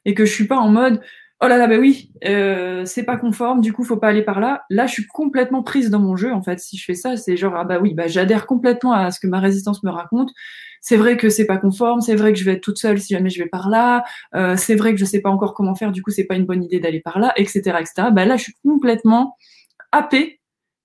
et 0.06 0.14
que 0.14 0.26
je 0.26 0.32
suis 0.32 0.46
pas 0.46 0.58
en 0.58 0.70
mode, 0.70 1.02
oh 1.44 1.48
là 1.48 1.58
là, 1.58 1.68
bah 1.68 1.78
oui, 1.78 2.10
euh, 2.26 2.86
c'est 2.86 3.04
pas 3.04 3.18
conforme, 3.18 3.60
du 3.60 3.74
coup, 3.74 3.84
faut 3.84 3.98
pas 3.98 4.08
aller 4.08 4.22
par 4.22 4.40
là. 4.40 4.64
Là, 4.70 4.88
je 4.88 4.94
suis 4.94 5.08
complètement 5.08 5.62
prise 5.62 5.90
dans 5.90 6.00
mon 6.00 6.16
jeu, 6.16 6.32
en 6.32 6.42
fait. 6.42 6.60
Si 6.60 6.78
je 6.78 6.86
fais 6.86 6.94
ça, 6.94 7.18
c'est 7.18 7.36
genre, 7.36 7.54
ah 7.58 7.66
bah 7.66 7.80
oui, 7.82 7.94
bah 7.94 8.08
j'adhère 8.08 8.46
complètement 8.46 8.94
à 8.94 9.12
ce 9.12 9.20
que 9.20 9.28
ma 9.28 9.40
résistance 9.40 9.84
me 9.84 9.92
raconte. 9.92 10.32
C'est 10.82 10.96
vrai 10.96 11.18
que 11.18 11.30
c'est 11.30 11.46
pas 11.46 11.58
conforme, 11.58 12.02
c'est 12.02 12.16
vrai 12.16 12.32
que 12.34 12.40
je 12.40 12.46
vais 12.46 12.54
être 12.54 12.62
toute 12.62 12.78
seule 12.78 13.00
si 13.00 13.14
jamais 13.14 13.30
je 13.30 13.42
vais 13.44 13.50
par 13.50 13.70
là, 13.70 14.04
euh, 14.36 14.56
c'est 14.58 14.76
vrai 14.76 14.94
que 14.94 15.00
je 15.00 15.06
sais 15.06 15.22
pas 15.22 15.30
encore 15.30 15.54
comment 15.54 15.76
faire, 15.76 15.92
du 15.92 16.02
coup, 16.02 16.12
c'est 16.12 16.26
pas 16.26 16.36
une 16.36 16.46
bonne 16.46 16.64
idée 16.64 16.80
d'aller 16.80 17.02
par 17.02 17.20
là, 17.20 17.34
etc., 17.36 17.78
etc. 17.80 18.10
Bah 18.12 18.26
là, 18.26 18.38
je 18.38 18.44
suis 18.44 18.56
complètement 18.64 19.36
happée 19.92 20.40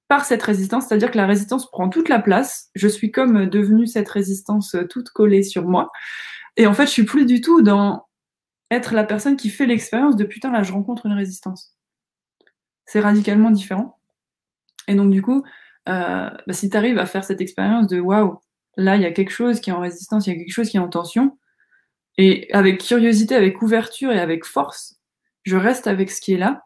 par 0.09 0.25
cette 0.25 0.43
résistance, 0.43 0.87
c'est-à-dire 0.89 1.11
que 1.11 1.19
la 1.19 1.27
résistance 1.27 1.71
prend 1.71 1.89
toute 1.89 2.09
la 2.09 2.19
place. 2.19 2.71
Je 2.75 2.89
suis 2.89 3.11
comme 3.13 3.47
devenue 3.47 3.87
cette 3.87 4.09
résistance 4.09 4.75
toute 4.91 5.11
collée 5.11 5.43
sur 5.43 5.67
moi. 5.69 5.91
Et 6.57 6.67
en 6.67 6.75
fait, 6.75 6.87
je 6.87 6.91
suis 6.91 7.05
plus 7.05 7.27
du 7.27 7.41
tout 7.41 7.63
dans 7.63 8.08
être 8.71 8.95
la 8.95 9.05
personne 9.05 9.37
qui 9.37 9.51
fait 9.51 9.67
l'expérience 9.67 10.17
de 10.17 10.25
putain, 10.25 10.51
là, 10.53 10.63
je 10.63 10.73
rencontre 10.73 11.07
une 11.07 11.13
résistance. 11.13 11.75
C'est 12.85 13.01
radicalement 13.01 13.51
différent. 13.51 13.99
Et 14.89 14.95
donc, 14.95 15.11
du 15.11 15.23
coup, 15.23 15.45
euh, 15.89 16.31
bah, 16.47 16.53
si 16.53 16.71
tu 16.71 16.77
arrives 16.77 16.99
à 16.99 17.07
faire 17.07 17.25
cette 17.25 17.41
expérience 17.41 17.87
de 17.87 18.01
waouh, 18.01 18.39
là, 18.77 18.97
il 18.97 19.03
y 19.03 19.07
a 19.07 19.13
quelque 19.13 19.31
chose 19.31 19.61
qui 19.61 19.71
est 19.71 19.73
en 19.73 19.81
résistance, 19.81 20.27
il 20.27 20.31
y 20.31 20.37
a 20.37 20.39
quelque 20.39 20.53
chose 20.53 20.69
qui 20.69 20.77
est 20.77 20.81
en 20.81 20.89
tension, 20.89 21.39
et 22.19 22.53
avec 22.53 22.81
curiosité, 22.81 23.35
avec 23.35 23.63
ouverture 23.63 24.11
et 24.13 24.19
avec 24.19 24.45
force, 24.45 24.97
je 25.45 25.57
reste 25.57 25.87
avec 25.87 26.11
ce 26.11 26.21
qui 26.21 26.35
est 26.35 26.39
là. 26.39 26.65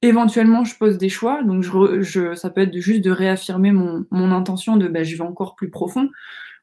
Éventuellement, 0.00 0.64
je 0.64 0.76
pose 0.76 0.98
des 0.98 1.08
choix, 1.08 1.42
donc 1.42 1.62
je, 1.62 2.34
ça 2.34 2.50
peut 2.50 2.62
être 2.62 2.76
juste 2.78 3.02
de 3.02 3.10
réaffirmer 3.10 3.72
mon, 3.72 4.32
intention 4.32 4.76
de 4.76 4.88
bah, 4.88 5.02
je 5.04 5.16
vais 5.16 5.22
encore 5.22 5.54
plus 5.54 5.70
profond, 5.70 6.08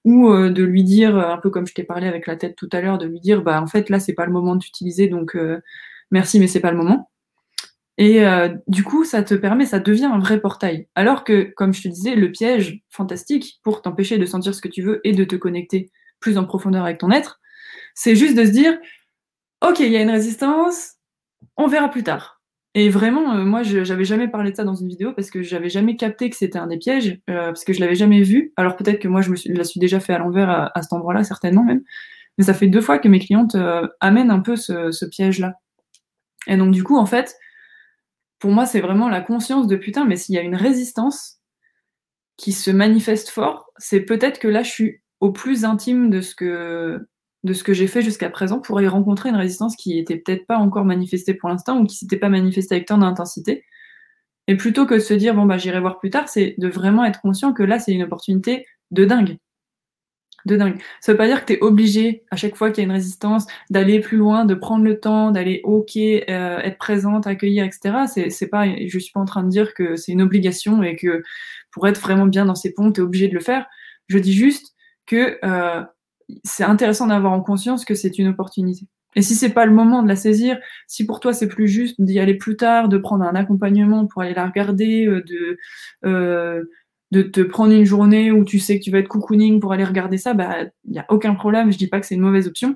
ou 0.09 0.31
euh, 0.31 0.49
de 0.49 0.63
lui 0.63 0.83
dire, 0.83 1.15
euh, 1.15 1.29
un 1.29 1.37
peu 1.37 1.51
comme 1.51 1.67
je 1.67 1.73
t'ai 1.75 1.83
parlé 1.83 2.07
avec 2.07 2.25
la 2.25 2.35
tête 2.35 2.55
tout 2.55 2.67
à 2.71 2.81
l'heure, 2.81 2.97
de 2.97 3.05
lui 3.05 3.19
dire, 3.19 3.43
bah 3.43 3.61
en 3.61 3.67
fait 3.67 3.89
là 3.89 3.99
c'est 3.99 4.13
pas 4.13 4.25
le 4.25 4.31
moment 4.31 4.55
d'utiliser, 4.55 5.07
donc 5.07 5.35
euh, 5.35 5.61
merci 6.09 6.39
mais 6.39 6.47
c'est 6.47 6.59
pas 6.59 6.71
le 6.71 6.77
moment. 6.77 7.11
Et 7.99 8.21
du 8.67 8.85
coup, 8.85 9.03
ça 9.03 9.23
te 9.23 9.33
permet, 9.33 9.65
ça 9.65 9.79
devient 9.79 10.05
un 10.05 10.19
vrai 10.19 10.39
portail. 10.39 10.87
Alors 10.95 11.25
que, 11.25 11.51
comme 11.57 11.73
je 11.73 11.81
te 11.81 11.89
disais, 11.89 12.15
le 12.15 12.31
piège 12.31 12.81
fantastique 12.89 13.59
pour 13.61 13.81
t'empêcher 13.81 14.17
de 14.17 14.25
sentir 14.25 14.55
ce 14.55 14.61
que 14.61 14.69
tu 14.69 14.81
veux 14.81 15.01
et 15.03 15.11
de 15.11 15.25
te 15.25 15.35
connecter 15.35 15.91
plus 16.21 16.37
en 16.37 16.45
profondeur 16.45 16.85
avec 16.85 16.97
ton 16.99 17.11
être, 17.11 17.41
c'est 17.95 18.15
juste 18.15 18.37
de 18.37 18.45
se 18.45 18.51
dire, 18.51 18.77
ok, 19.61 19.81
il 19.81 19.91
y 19.91 19.97
a 19.97 20.01
une 20.01 20.11
résistance, 20.11 20.93
on 21.57 21.67
verra 21.67 21.89
plus 21.89 22.03
tard. 22.03 22.38
Et 22.75 22.89
vraiment, 22.89 23.35
euh, 23.35 23.45
moi, 23.45 23.63
je 23.63 23.83
j'avais 23.83 24.05
jamais 24.05 24.27
parlé 24.27 24.51
de 24.51 24.55
ça 24.55 24.63
dans 24.63 24.75
une 24.75 24.87
vidéo 24.87 25.11
parce 25.13 25.31
que 25.31 25.41
j'avais 25.41 25.69
jamais 25.69 25.95
capté 25.95 26.29
que 26.29 26.35
c'était 26.35 26.59
un 26.59 26.67
des 26.67 26.77
pièges, 26.77 27.19
euh, 27.29 27.47
parce 27.47 27.63
que 27.63 27.73
je 27.73 27.79
l'avais 27.79 27.95
jamais 27.95 28.21
vu. 28.21 28.53
Alors 28.57 28.75
peut-être 28.75 28.99
que 28.99 29.07
moi, 29.07 29.21
je 29.21 29.31
me 29.31 29.35
suis, 29.35 29.51
la 29.51 29.63
suis 29.63 29.79
déjà 29.79 29.99
fait 29.99 30.13
à 30.13 30.19
l'envers 30.19 30.49
à, 30.49 30.81
cet 30.81 30.93
endroit-là, 30.93 31.23
certainement 31.23 31.63
même. 31.63 31.81
Mais 32.37 32.43
ça 32.45 32.53
fait 32.53 32.67
deux 32.67 32.81
fois 32.81 32.99
que 32.99 33.07
mes 33.07 33.19
clientes 33.19 33.55
euh, 33.55 33.87
amènent 34.01 34.31
un 34.31 34.39
peu 34.39 34.55
ce, 34.55 35.05
piège-là. 35.05 35.53
Et 36.47 36.57
donc 36.57 36.71
du 36.71 36.83
coup, 36.83 36.97
en 36.97 37.05
fait, 37.05 37.35
pour 38.39 38.51
moi, 38.51 38.65
c'est 38.65 38.81
vraiment 38.81 39.09
la 39.09 39.21
conscience 39.21 39.67
de 39.67 39.75
putain, 39.75 40.05
mais 40.05 40.15
s'il 40.15 40.35
y 40.35 40.37
a 40.37 40.41
une 40.41 40.55
résistance 40.55 41.39
qui 42.37 42.53
se 42.53 42.71
manifeste 42.71 43.29
fort, 43.29 43.65
c'est 43.77 44.01
peut-être 44.01 44.39
que 44.39 44.47
là, 44.47 44.63
je 44.63 44.69
suis 44.69 45.01
au 45.19 45.31
plus 45.31 45.65
intime 45.65 46.09
de 46.09 46.21
ce 46.21 46.35
que 46.35 47.07
de 47.43 47.53
ce 47.53 47.63
que 47.63 47.73
j'ai 47.73 47.87
fait 47.87 48.01
jusqu'à 48.01 48.29
présent 48.29 48.59
pour 48.59 48.81
y 48.81 48.87
rencontrer 48.87 49.29
une 49.29 49.35
résistance 49.35 49.75
qui 49.75 49.97
était 49.97 50.17
peut-être 50.17 50.45
pas 50.45 50.57
encore 50.57 50.85
manifestée 50.85 51.33
pour 51.33 51.49
l'instant 51.49 51.79
ou 51.79 51.85
qui 51.85 51.95
s'était 51.95 52.17
pas 52.17 52.29
manifestée 52.29 52.75
avec 52.75 52.87
tant 52.87 52.97
d'intensité. 52.97 53.63
Et 54.47 54.57
plutôt 54.57 54.85
que 54.85 54.95
de 54.95 54.99
se 54.99 55.13
dire 55.13 55.35
bon 55.35 55.45
bah 55.45 55.57
j'irai 55.57 55.79
voir 55.79 55.99
plus 55.99 56.09
tard, 56.09 56.27
c'est 56.27 56.55
de 56.57 56.67
vraiment 56.67 57.05
être 57.05 57.21
conscient 57.21 57.53
que 57.53 57.63
là 57.63 57.79
c'est 57.79 57.93
une 57.93 58.03
opportunité 58.03 58.65
de 58.91 59.05
dingue. 59.05 59.37
De 60.45 60.55
dingue. 60.55 60.81
Ça 61.01 61.11
veut 61.11 61.17
pas 61.17 61.27
dire 61.27 61.41
que 61.41 61.53
tu 61.53 61.53
es 61.53 61.61
obligé, 61.61 62.23
à 62.31 62.37
chaque 62.37 62.55
fois 62.55 62.71
qu'il 62.71 62.81
y 62.81 62.85
a 62.85 62.89
une 62.89 62.95
résistance, 62.95 63.45
d'aller 63.69 63.99
plus 63.99 64.17
loin, 64.17 64.45
de 64.45 64.55
prendre 64.55 64.85
le 64.85 64.99
temps, 64.99 65.31
d'aller 65.31 65.59
ok, 65.65 65.97
euh, 65.97 66.59
être 66.59 66.77
présente, 66.77 67.27
accueillir, 67.27 67.65
etc. 67.65 68.05
C'est, 68.07 68.29
c'est 68.29 68.47
pas, 68.47 68.65
je 68.87 68.99
suis 68.99 69.11
pas 69.11 69.19
en 69.19 69.25
train 69.25 69.43
de 69.43 69.49
dire 69.49 69.73
que 69.73 69.97
c'est 69.97 70.13
une 70.13 70.21
obligation 70.21 70.81
et 70.81 70.95
que 70.95 71.23
pour 71.71 71.87
être 71.87 71.99
vraiment 71.99 72.25
bien 72.25 72.45
dans 72.45 72.55
ces 72.55 72.73
ponts, 72.73 72.91
tu 72.91 73.01
es 73.01 73.03
obligé 73.03 73.27
de 73.27 73.33
le 73.33 73.41
faire. 73.41 73.67
Je 74.07 74.17
dis 74.17 74.33
juste 74.33 74.75
que 75.05 75.37
euh, 75.43 75.83
c'est 76.43 76.63
intéressant 76.63 77.07
d'avoir 77.07 77.33
en 77.33 77.41
conscience 77.41 77.85
que 77.85 77.95
c'est 77.95 78.17
une 78.17 78.27
opportunité. 78.27 78.85
Et 79.15 79.21
si 79.21 79.35
c'est 79.35 79.49
pas 79.49 79.65
le 79.65 79.73
moment 79.73 80.03
de 80.03 80.07
la 80.07 80.15
saisir, 80.15 80.59
si 80.87 81.05
pour 81.05 81.19
toi 81.19 81.33
c'est 81.33 81.47
plus 81.47 81.67
juste 81.67 81.99
d'y 81.99 82.19
aller 82.19 82.35
plus 82.35 82.55
tard, 82.55 82.89
de 82.89 82.97
prendre 82.97 83.23
un 83.23 83.35
accompagnement 83.35 84.05
pour 84.05 84.21
aller 84.21 84.33
la 84.33 84.45
regarder, 84.45 85.07
euh, 85.07 85.23
de 85.23 85.57
euh, 86.05 86.63
de 87.11 87.23
te 87.23 87.41
prendre 87.41 87.73
une 87.73 87.85
journée 87.85 88.31
où 88.31 88.43
tu 88.43 88.59
sais 88.59 88.77
que 88.77 88.83
tu 88.83 88.91
vas 88.91 88.99
être 88.99 89.07
cocooning 89.07 89.59
pour 89.59 89.73
aller 89.73 89.83
regarder 89.83 90.17
ça, 90.19 90.33
bah 90.35 90.57
il 90.85 90.93
y 90.93 90.99
a 90.99 91.05
aucun 91.09 91.33
problème. 91.33 91.71
Je 91.71 91.77
dis 91.77 91.87
pas 91.87 91.99
que 91.99 92.05
c'est 92.05 92.15
une 92.15 92.21
mauvaise 92.21 92.47
option, 92.47 92.75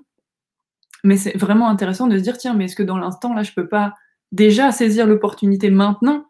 mais 1.04 1.18
c'est 1.18 1.38
vraiment 1.38 1.70
intéressant 1.70 2.08
de 2.08 2.18
se 2.18 2.24
dire 2.24 2.38
tiens, 2.38 2.54
mais 2.56 2.66
est-ce 2.66 2.76
que 2.76 2.84
dans 2.84 2.98
l'instant 2.98 3.34
là, 3.34 3.44
je 3.44 3.52
peux 3.54 3.68
pas 3.68 3.94
déjà 4.32 4.72
saisir 4.72 5.06
l'opportunité 5.06 5.70
maintenant 5.70 6.26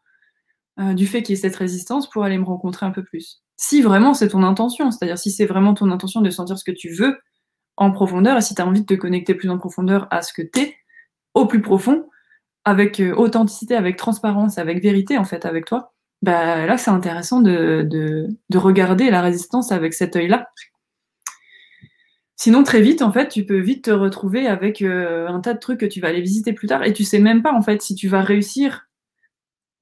euh, 0.79 0.93
du 0.93 1.07
fait 1.07 1.23
qu'il 1.23 1.35
y 1.35 1.39
ait 1.39 1.41
cette 1.41 1.55
résistance 1.55 2.09
pour 2.09 2.23
aller 2.23 2.37
me 2.37 2.43
rencontrer 2.43 2.85
un 2.85 2.91
peu 2.91 3.03
plus? 3.03 3.42
Si 3.57 3.81
vraiment 3.81 4.13
c'est 4.13 4.29
ton 4.29 4.43
intention, 4.43 4.91
c'est-à-dire 4.91 5.17
si 5.17 5.31
c'est 5.31 5.45
vraiment 5.45 5.73
ton 5.73 5.91
intention 5.91 6.21
de 6.21 6.29
sentir 6.29 6.57
ce 6.57 6.63
que 6.63 6.71
tu 6.71 6.89
veux, 6.89 7.17
en 7.77 7.91
profondeur 7.91 8.37
et 8.37 8.41
si 8.41 8.55
tu 8.55 8.61
as 8.61 8.67
envie 8.67 8.81
de 8.81 8.85
te 8.85 8.93
connecter 8.93 9.33
plus 9.33 9.49
en 9.49 9.57
profondeur 9.57 10.07
à 10.11 10.21
ce 10.21 10.33
que 10.33 10.41
tu 10.41 10.59
es, 10.59 10.75
au 11.33 11.45
plus 11.45 11.61
profond, 11.61 12.07
avec 12.65 12.99
euh, 12.99 13.13
authenticité, 13.15 13.75
avec 13.75 13.97
transparence, 13.97 14.57
avec 14.57 14.81
vérité 14.81 15.17
en 15.17 15.25
fait 15.25 15.45
avec 15.45 15.65
toi, 15.65 15.93
bah 16.21 16.65
là 16.65 16.77
c'est 16.77 16.91
intéressant 16.91 17.41
de, 17.41 17.85
de, 17.89 18.27
de, 18.49 18.57
regarder 18.57 19.09
la 19.09 19.21
résistance 19.21 19.71
avec 19.71 19.93
cet 19.93 20.15
œil-là. 20.15 20.47
Sinon 22.35 22.63
très 22.63 22.81
vite 22.81 23.01
en 23.01 23.11
fait 23.11 23.29
tu 23.29 23.45
peux 23.45 23.59
vite 23.59 23.85
te 23.85 23.91
retrouver 23.91 24.47
avec 24.47 24.81
euh, 24.81 25.27
un 25.27 25.39
tas 25.41 25.53
de 25.53 25.59
trucs 25.59 25.79
que 25.79 25.85
tu 25.85 25.99
vas 25.99 26.09
aller 26.09 26.21
visiter 26.21 26.53
plus 26.53 26.67
tard 26.67 26.83
et 26.83 26.93
tu 26.93 27.03
sais 27.03 27.19
même 27.19 27.41
pas 27.41 27.53
en 27.53 27.61
fait 27.61 27.81
si 27.81 27.95
tu 27.95 28.07
vas 28.07 28.21
réussir 28.21 28.87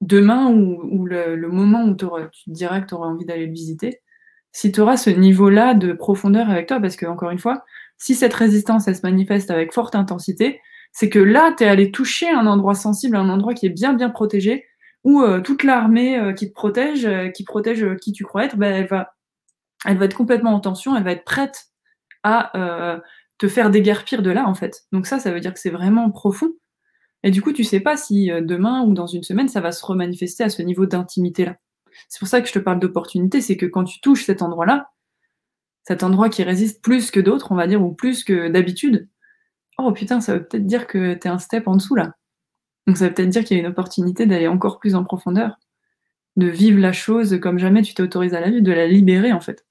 demain 0.02 0.52
ou, 0.52 1.06
le, 1.06 1.36
moment 1.48 1.84
où 1.84 1.94
tu 1.94 2.06
te 2.06 2.50
diras 2.50 2.80
que 2.80 2.88
tu 2.88 2.94
auras 2.94 3.06
envie 3.06 3.24
d'aller 3.24 3.46
le 3.46 3.52
visiter, 3.52 4.02
si 4.50 4.70
tu 4.70 4.80
auras 4.80 4.98
ce 4.98 5.08
niveau-là 5.08 5.74
de 5.74 5.92
profondeur 5.92 6.50
avec 6.50 6.66
toi, 6.68 6.78
parce 6.80 6.96
que 6.96 7.06
encore 7.06 7.30
une 7.30 7.38
fois, 7.38 7.64
si 7.96 8.14
cette 8.14 8.34
résistance, 8.34 8.88
elle 8.88 8.96
se 8.96 9.02
manifeste 9.04 9.50
avec 9.50 9.72
forte 9.72 9.94
intensité, 9.94 10.60
c'est 10.92 11.08
que 11.08 11.20
là, 11.20 11.54
tu 11.56 11.64
es 11.64 11.68
allé 11.68 11.90
toucher 11.90 12.28
un 12.28 12.46
endroit 12.46 12.74
sensible, 12.74 13.16
un 13.16 13.30
endroit 13.30 13.54
qui 13.54 13.66
est 13.66 13.70
bien, 13.70 13.94
bien 13.94 14.10
protégé, 14.10 14.66
où 15.04 15.22
euh, 15.22 15.40
toute 15.40 15.62
l'armée 15.62 16.18
euh, 16.18 16.32
qui 16.32 16.48
te 16.48 16.52
protège, 16.52 17.06
euh, 17.06 17.28
qui 17.28 17.44
protège 17.44 17.86
qui 18.02 18.12
tu 18.12 18.24
crois 18.24 18.44
être, 18.44 18.56
ben, 18.56 18.74
elle, 18.74 18.86
va, 18.86 19.14
elle 19.86 19.98
va 19.98 20.04
être 20.04 20.16
complètement 20.16 20.52
en 20.52 20.60
tension, 20.60 20.96
elle 20.96 21.04
va 21.04 21.12
être 21.12 21.24
prête 21.24 21.66
à 22.24 23.00
te 23.38 23.48
faire 23.48 23.70
déguerpir 23.70 24.22
de 24.22 24.30
là, 24.30 24.46
en 24.46 24.54
fait. 24.54 24.82
Donc 24.92 25.06
ça, 25.06 25.18
ça 25.18 25.32
veut 25.32 25.40
dire 25.40 25.52
que 25.52 25.58
c'est 25.58 25.70
vraiment 25.70 26.08
profond. 26.10 26.52
Et 27.22 27.30
du 27.30 27.42
coup, 27.42 27.52
tu 27.52 27.64
sais 27.64 27.80
pas 27.80 27.96
si 27.96 28.30
demain 28.42 28.82
ou 28.82 28.94
dans 28.94 29.06
une 29.06 29.22
semaine, 29.22 29.48
ça 29.48 29.60
va 29.60 29.72
se 29.72 29.84
remanifester 29.84 30.44
à 30.44 30.48
ce 30.48 30.62
niveau 30.62 30.86
d'intimité-là. 30.86 31.56
C'est 32.08 32.18
pour 32.18 32.28
ça 32.28 32.40
que 32.40 32.48
je 32.48 32.52
te 32.52 32.58
parle 32.58 32.80
d'opportunité, 32.80 33.40
c'est 33.40 33.56
que 33.56 33.66
quand 33.66 33.84
tu 33.84 34.00
touches 34.00 34.24
cet 34.24 34.42
endroit-là, 34.42 34.90
cet 35.84 36.02
endroit 36.02 36.28
qui 36.28 36.42
résiste 36.42 36.82
plus 36.82 37.10
que 37.10 37.20
d'autres, 37.20 37.52
on 37.52 37.54
va 37.54 37.66
dire, 37.66 37.82
ou 37.82 37.92
plus 37.92 38.24
que 38.24 38.48
d'habitude, 38.48 39.08
oh 39.78 39.92
putain, 39.92 40.20
ça 40.20 40.34
veut 40.34 40.44
peut-être 40.44 40.66
dire 40.66 40.86
que 40.86 41.14
t'es 41.14 41.28
un 41.28 41.38
step 41.38 41.68
en 41.68 41.76
dessous 41.76 41.94
là. 41.94 42.14
Donc 42.86 42.96
ça 42.96 43.08
veut 43.08 43.14
peut-être 43.14 43.28
dire 43.28 43.44
qu'il 43.44 43.56
y 43.56 43.60
a 43.60 43.62
une 43.62 43.70
opportunité 43.70 44.26
d'aller 44.26 44.48
encore 44.48 44.78
plus 44.78 44.94
en 44.94 45.04
profondeur, 45.04 45.58
de 46.36 46.46
vivre 46.46 46.80
la 46.80 46.92
chose 46.92 47.38
comme 47.40 47.58
jamais 47.58 47.82
tu 47.82 47.94
t'autorises 47.94 48.34
à 48.34 48.40
la 48.40 48.50
vivre, 48.50 48.62
de 48.62 48.72
la 48.72 48.86
libérer 48.86 49.32
en 49.32 49.40
fait. 49.40 49.66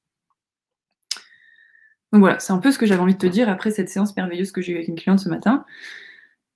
Donc 2.14 2.20
voilà, 2.22 2.40
c'est 2.40 2.54
un 2.54 2.60
peu 2.60 2.72
ce 2.72 2.78
que 2.78 2.86
j'avais 2.86 3.02
envie 3.02 3.14
de 3.14 3.20
te 3.20 3.28
dire 3.28 3.50
après 3.50 3.72
cette 3.72 3.90
séance 3.90 4.16
merveilleuse 4.16 4.52
que 4.52 4.62
j'ai 4.62 4.74
eue 4.74 4.76
avec 4.76 4.88
une 4.90 4.96
cliente 4.96 5.20
ce 5.20 5.30
matin. 5.30 5.66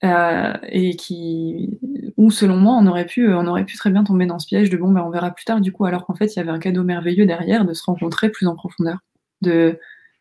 Euh, 0.04 0.54
et 0.64 0.96
qui, 0.96 1.80
où 2.18 2.30
selon 2.30 2.58
moi, 2.58 2.74
on 2.80 2.86
aurait 2.86 3.06
pu, 3.06 3.34
on 3.34 3.48
aurait 3.48 3.66
pu 3.66 3.78
très 3.78 3.90
bien 3.90 4.04
tomber 4.04 4.25
dans 4.25 4.40
ce 4.40 4.46
piège 4.46 4.70
de 4.70 4.78
bon, 4.78 4.92
ben, 4.92 5.02
on 5.02 5.10
verra 5.10 5.32
plus 5.32 5.46
tard, 5.46 5.62
du 5.62 5.72
coup, 5.72 5.86
alors 5.86 6.06
qu'en 6.06 6.16
fait, 6.16 6.36
il 6.36 6.38
y 6.38 6.40
avait 6.40 6.52
un 6.52 6.60
cadeau 6.60 6.84
merveilleux 6.84 7.25
derrière 7.25 7.66
de 7.66 7.74
se 7.74 7.84
rencontrer 7.84 8.30
plus 8.30 8.48
en 8.48 8.56
profondeur 8.56 9.00
de 9.42 9.80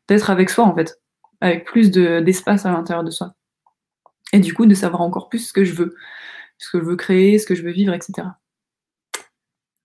d'être 0.09 0.31
avec 0.31 0.51
soi 0.51 0.65
en 0.65 0.75
fait, 0.75 1.01
avec 1.41 1.65
plus 1.65 1.91
d'espace 1.91 2.67
à 2.67 2.73
l'intérieur 2.73 3.05
de 3.05 3.11
soi. 3.11 3.35
Et 4.33 4.39
du 4.41 4.53
coup, 4.53 4.67
de 4.67 4.75
savoir 4.75 5.01
encore 5.03 5.29
plus 5.29 5.49
ce 5.49 5.53
que 5.53 5.65
je 5.65 5.73
veux, 5.73 5.95
ce 6.59 6.71
que 6.71 6.79
je 6.81 6.85
veux 6.85 6.97
créer, 6.97 7.39
ce 7.39 7.47
que 7.47 7.55
je 7.55 7.63
veux 7.63 7.71
vivre, 7.71 7.95
etc. 7.95 8.29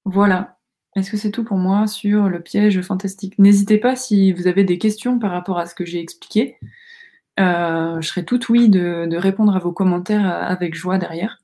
Voilà. 0.06 0.58
Est-ce 0.96 1.12
que 1.12 1.18
c'est 1.18 1.32
tout 1.32 1.44
pour 1.44 1.58
moi 1.58 1.88
sur 1.88 2.30
le 2.30 2.42
piège 2.42 2.82
fantastique? 2.82 3.38
N'hésitez 3.38 3.78
pas 3.78 3.96
si 3.96 4.34
vous 4.34 4.48
avez 4.48 4.64
des 4.64 4.78
questions 4.78 5.20
par 5.20 5.32
rapport 5.32 5.60
à 5.60 5.68
ce 5.68 5.76
que 5.76 5.86
j'ai 5.86 6.00
expliqué. 6.00 6.58
Euh, 7.40 8.02
je 8.02 8.08
serai 8.08 8.26
toute 8.26 8.50
oui 8.50 8.70
de, 8.70 9.06
de, 9.06 9.18
répondre 9.18 9.56
à 9.56 9.60
vos 9.60 9.72
commentaires 9.72 10.28
avec 10.28 10.76
joie 10.76 10.98
derrière. 10.98 11.40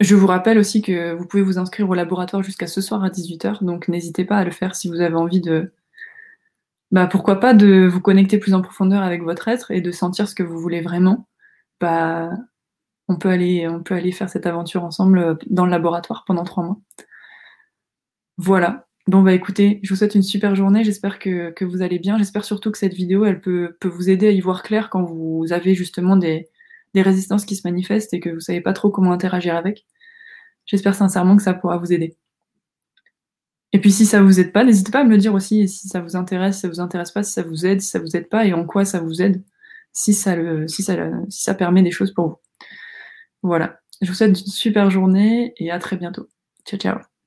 Je 0.00 0.14
vous 0.14 0.26
rappelle 0.26 0.58
aussi 0.58 0.80
que 0.80 1.12
vous 1.14 1.26
pouvez 1.26 1.42
vous 1.42 1.58
inscrire 1.58 1.88
au 1.90 1.94
laboratoire 1.94 2.42
jusqu'à 2.42 2.68
ce 2.68 2.80
soir 2.80 3.02
à 3.02 3.08
18h, 3.08 3.64
donc 3.64 3.88
n'hésitez 3.88 4.24
pas 4.24 4.36
à 4.38 4.44
le 4.44 4.52
faire 4.52 4.76
si 4.76 4.88
vous 4.88 5.00
avez 5.00 5.16
envie 5.16 5.40
de... 5.40 5.72
Bah, 6.90 7.06
pourquoi 7.06 7.40
pas 7.40 7.52
de 7.52 7.86
vous 7.86 8.00
connecter 8.00 8.38
plus 8.38 8.54
en 8.54 8.62
profondeur 8.62 9.02
avec 9.02 9.22
votre 9.22 9.48
être 9.48 9.70
et 9.70 9.80
de 9.80 9.90
sentir 9.90 10.28
ce 10.28 10.34
que 10.34 10.42
vous 10.42 10.58
voulez 10.58 10.80
vraiment. 10.80 11.26
Bah, 11.80 12.30
on 13.08 13.16
peut 13.16 13.30
aller, 13.30 13.68
on 13.68 13.82
peut 13.82 13.94
aller 13.94 14.12
faire 14.12 14.30
cette 14.30 14.46
aventure 14.46 14.84
ensemble 14.84 15.18
euh, 15.18 15.34
dans 15.50 15.64
le 15.64 15.70
laboratoire 15.70 16.24
pendant 16.26 16.44
trois 16.44 16.64
mois. 16.64 16.78
Voilà. 18.38 18.87
Bon 19.08 19.22
bah 19.22 19.32
écoutez, 19.32 19.80
je 19.82 19.88
vous 19.88 19.96
souhaite 19.96 20.14
une 20.14 20.22
super 20.22 20.54
journée, 20.54 20.84
j'espère 20.84 21.18
que, 21.18 21.50
que, 21.52 21.64
vous 21.64 21.80
allez 21.80 21.98
bien, 21.98 22.18
j'espère 22.18 22.44
surtout 22.44 22.70
que 22.70 22.76
cette 22.76 22.92
vidéo 22.92 23.24
elle 23.24 23.40
peut, 23.40 23.74
peut, 23.80 23.88
vous 23.88 24.10
aider 24.10 24.28
à 24.28 24.32
y 24.32 24.40
voir 24.42 24.62
clair 24.62 24.90
quand 24.90 25.02
vous 25.02 25.46
avez 25.50 25.74
justement 25.74 26.14
des, 26.18 26.50
des 26.92 27.00
résistances 27.00 27.46
qui 27.46 27.56
se 27.56 27.66
manifestent 27.66 28.12
et 28.12 28.20
que 28.20 28.28
vous 28.28 28.40
savez 28.40 28.60
pas 28.60 28.74
trop 28.74 28.90
comment 28.90 29.10
interagir 29.10 29.56
avec. 29.56 29.86
J'espère 30.66 30.94
sincèrement 30.94 31.38
que 31.38 31.42
ça 31.42 31.54
pourra 31.54 31.78
vous 31.78 31.90
aider. 31.90 32.18
Et 33.72 33.80
puis 33.80 33.92
si 33.92 34.04
ça 34.04 34.20
vous 34.20 34.40
aide 34.40 34.52
pas, 34.52 34.62
n'hésitez 34.62 34.92
pas 34.92 35.00
à 35.00 35.04
me 35.04 35.10
le 35.10 35.16
dire 35.16 35.32
aussi 35.32 35.66
si 35.68 35.88
ça 35.88 36.02
vous 36.02 36.14
intéresse, 36.14 36.56
si 36.56 36.60
ça 36.62 36.68
vous 36.68 36.80
intéresse 36.80 37.10
pas, 37.10 37.22
si 37.22 37.32
ça 37.32 37.42
vous 37.42 37.64
aide, 37.64 37.80
si 37.80 37.88
ça 37.88 38.00
vous 38.00 38.14
aide 38.14 38.28
pas 38.28 38.44
et 38.44 38.52
en 38.52 38.66
quoi 38.66 38.84
ça 38.84 39.00
vous 39.00 39.22
aide, 39.22 39.42
si 39.92 40.12
ça, 40.12 40.36
le, 40.36 40.68
si 40.68 40.82
ça, 40.82 40.96
si 41.30 41.42
ça 41.44 41.54
permet 41.54 41.82
des 41.82 41.92
choses 41.92 42.12
pour 42.12 42.28
vous. 42.28 42.36
Voilà. 43.42 43.80
Je 44.02 44.08
vous 44.08 44.14
souhaite 44.14 44.38
une 44.38 44.46
super 44.46 44.90
journée 44.90 45.54
et 45.56 45.70
à 45.70 45.78
très 45.78 45.96
bientôt. 45.96 46.28
Ciao 46.66 46.78
ciao. 46.78 47.17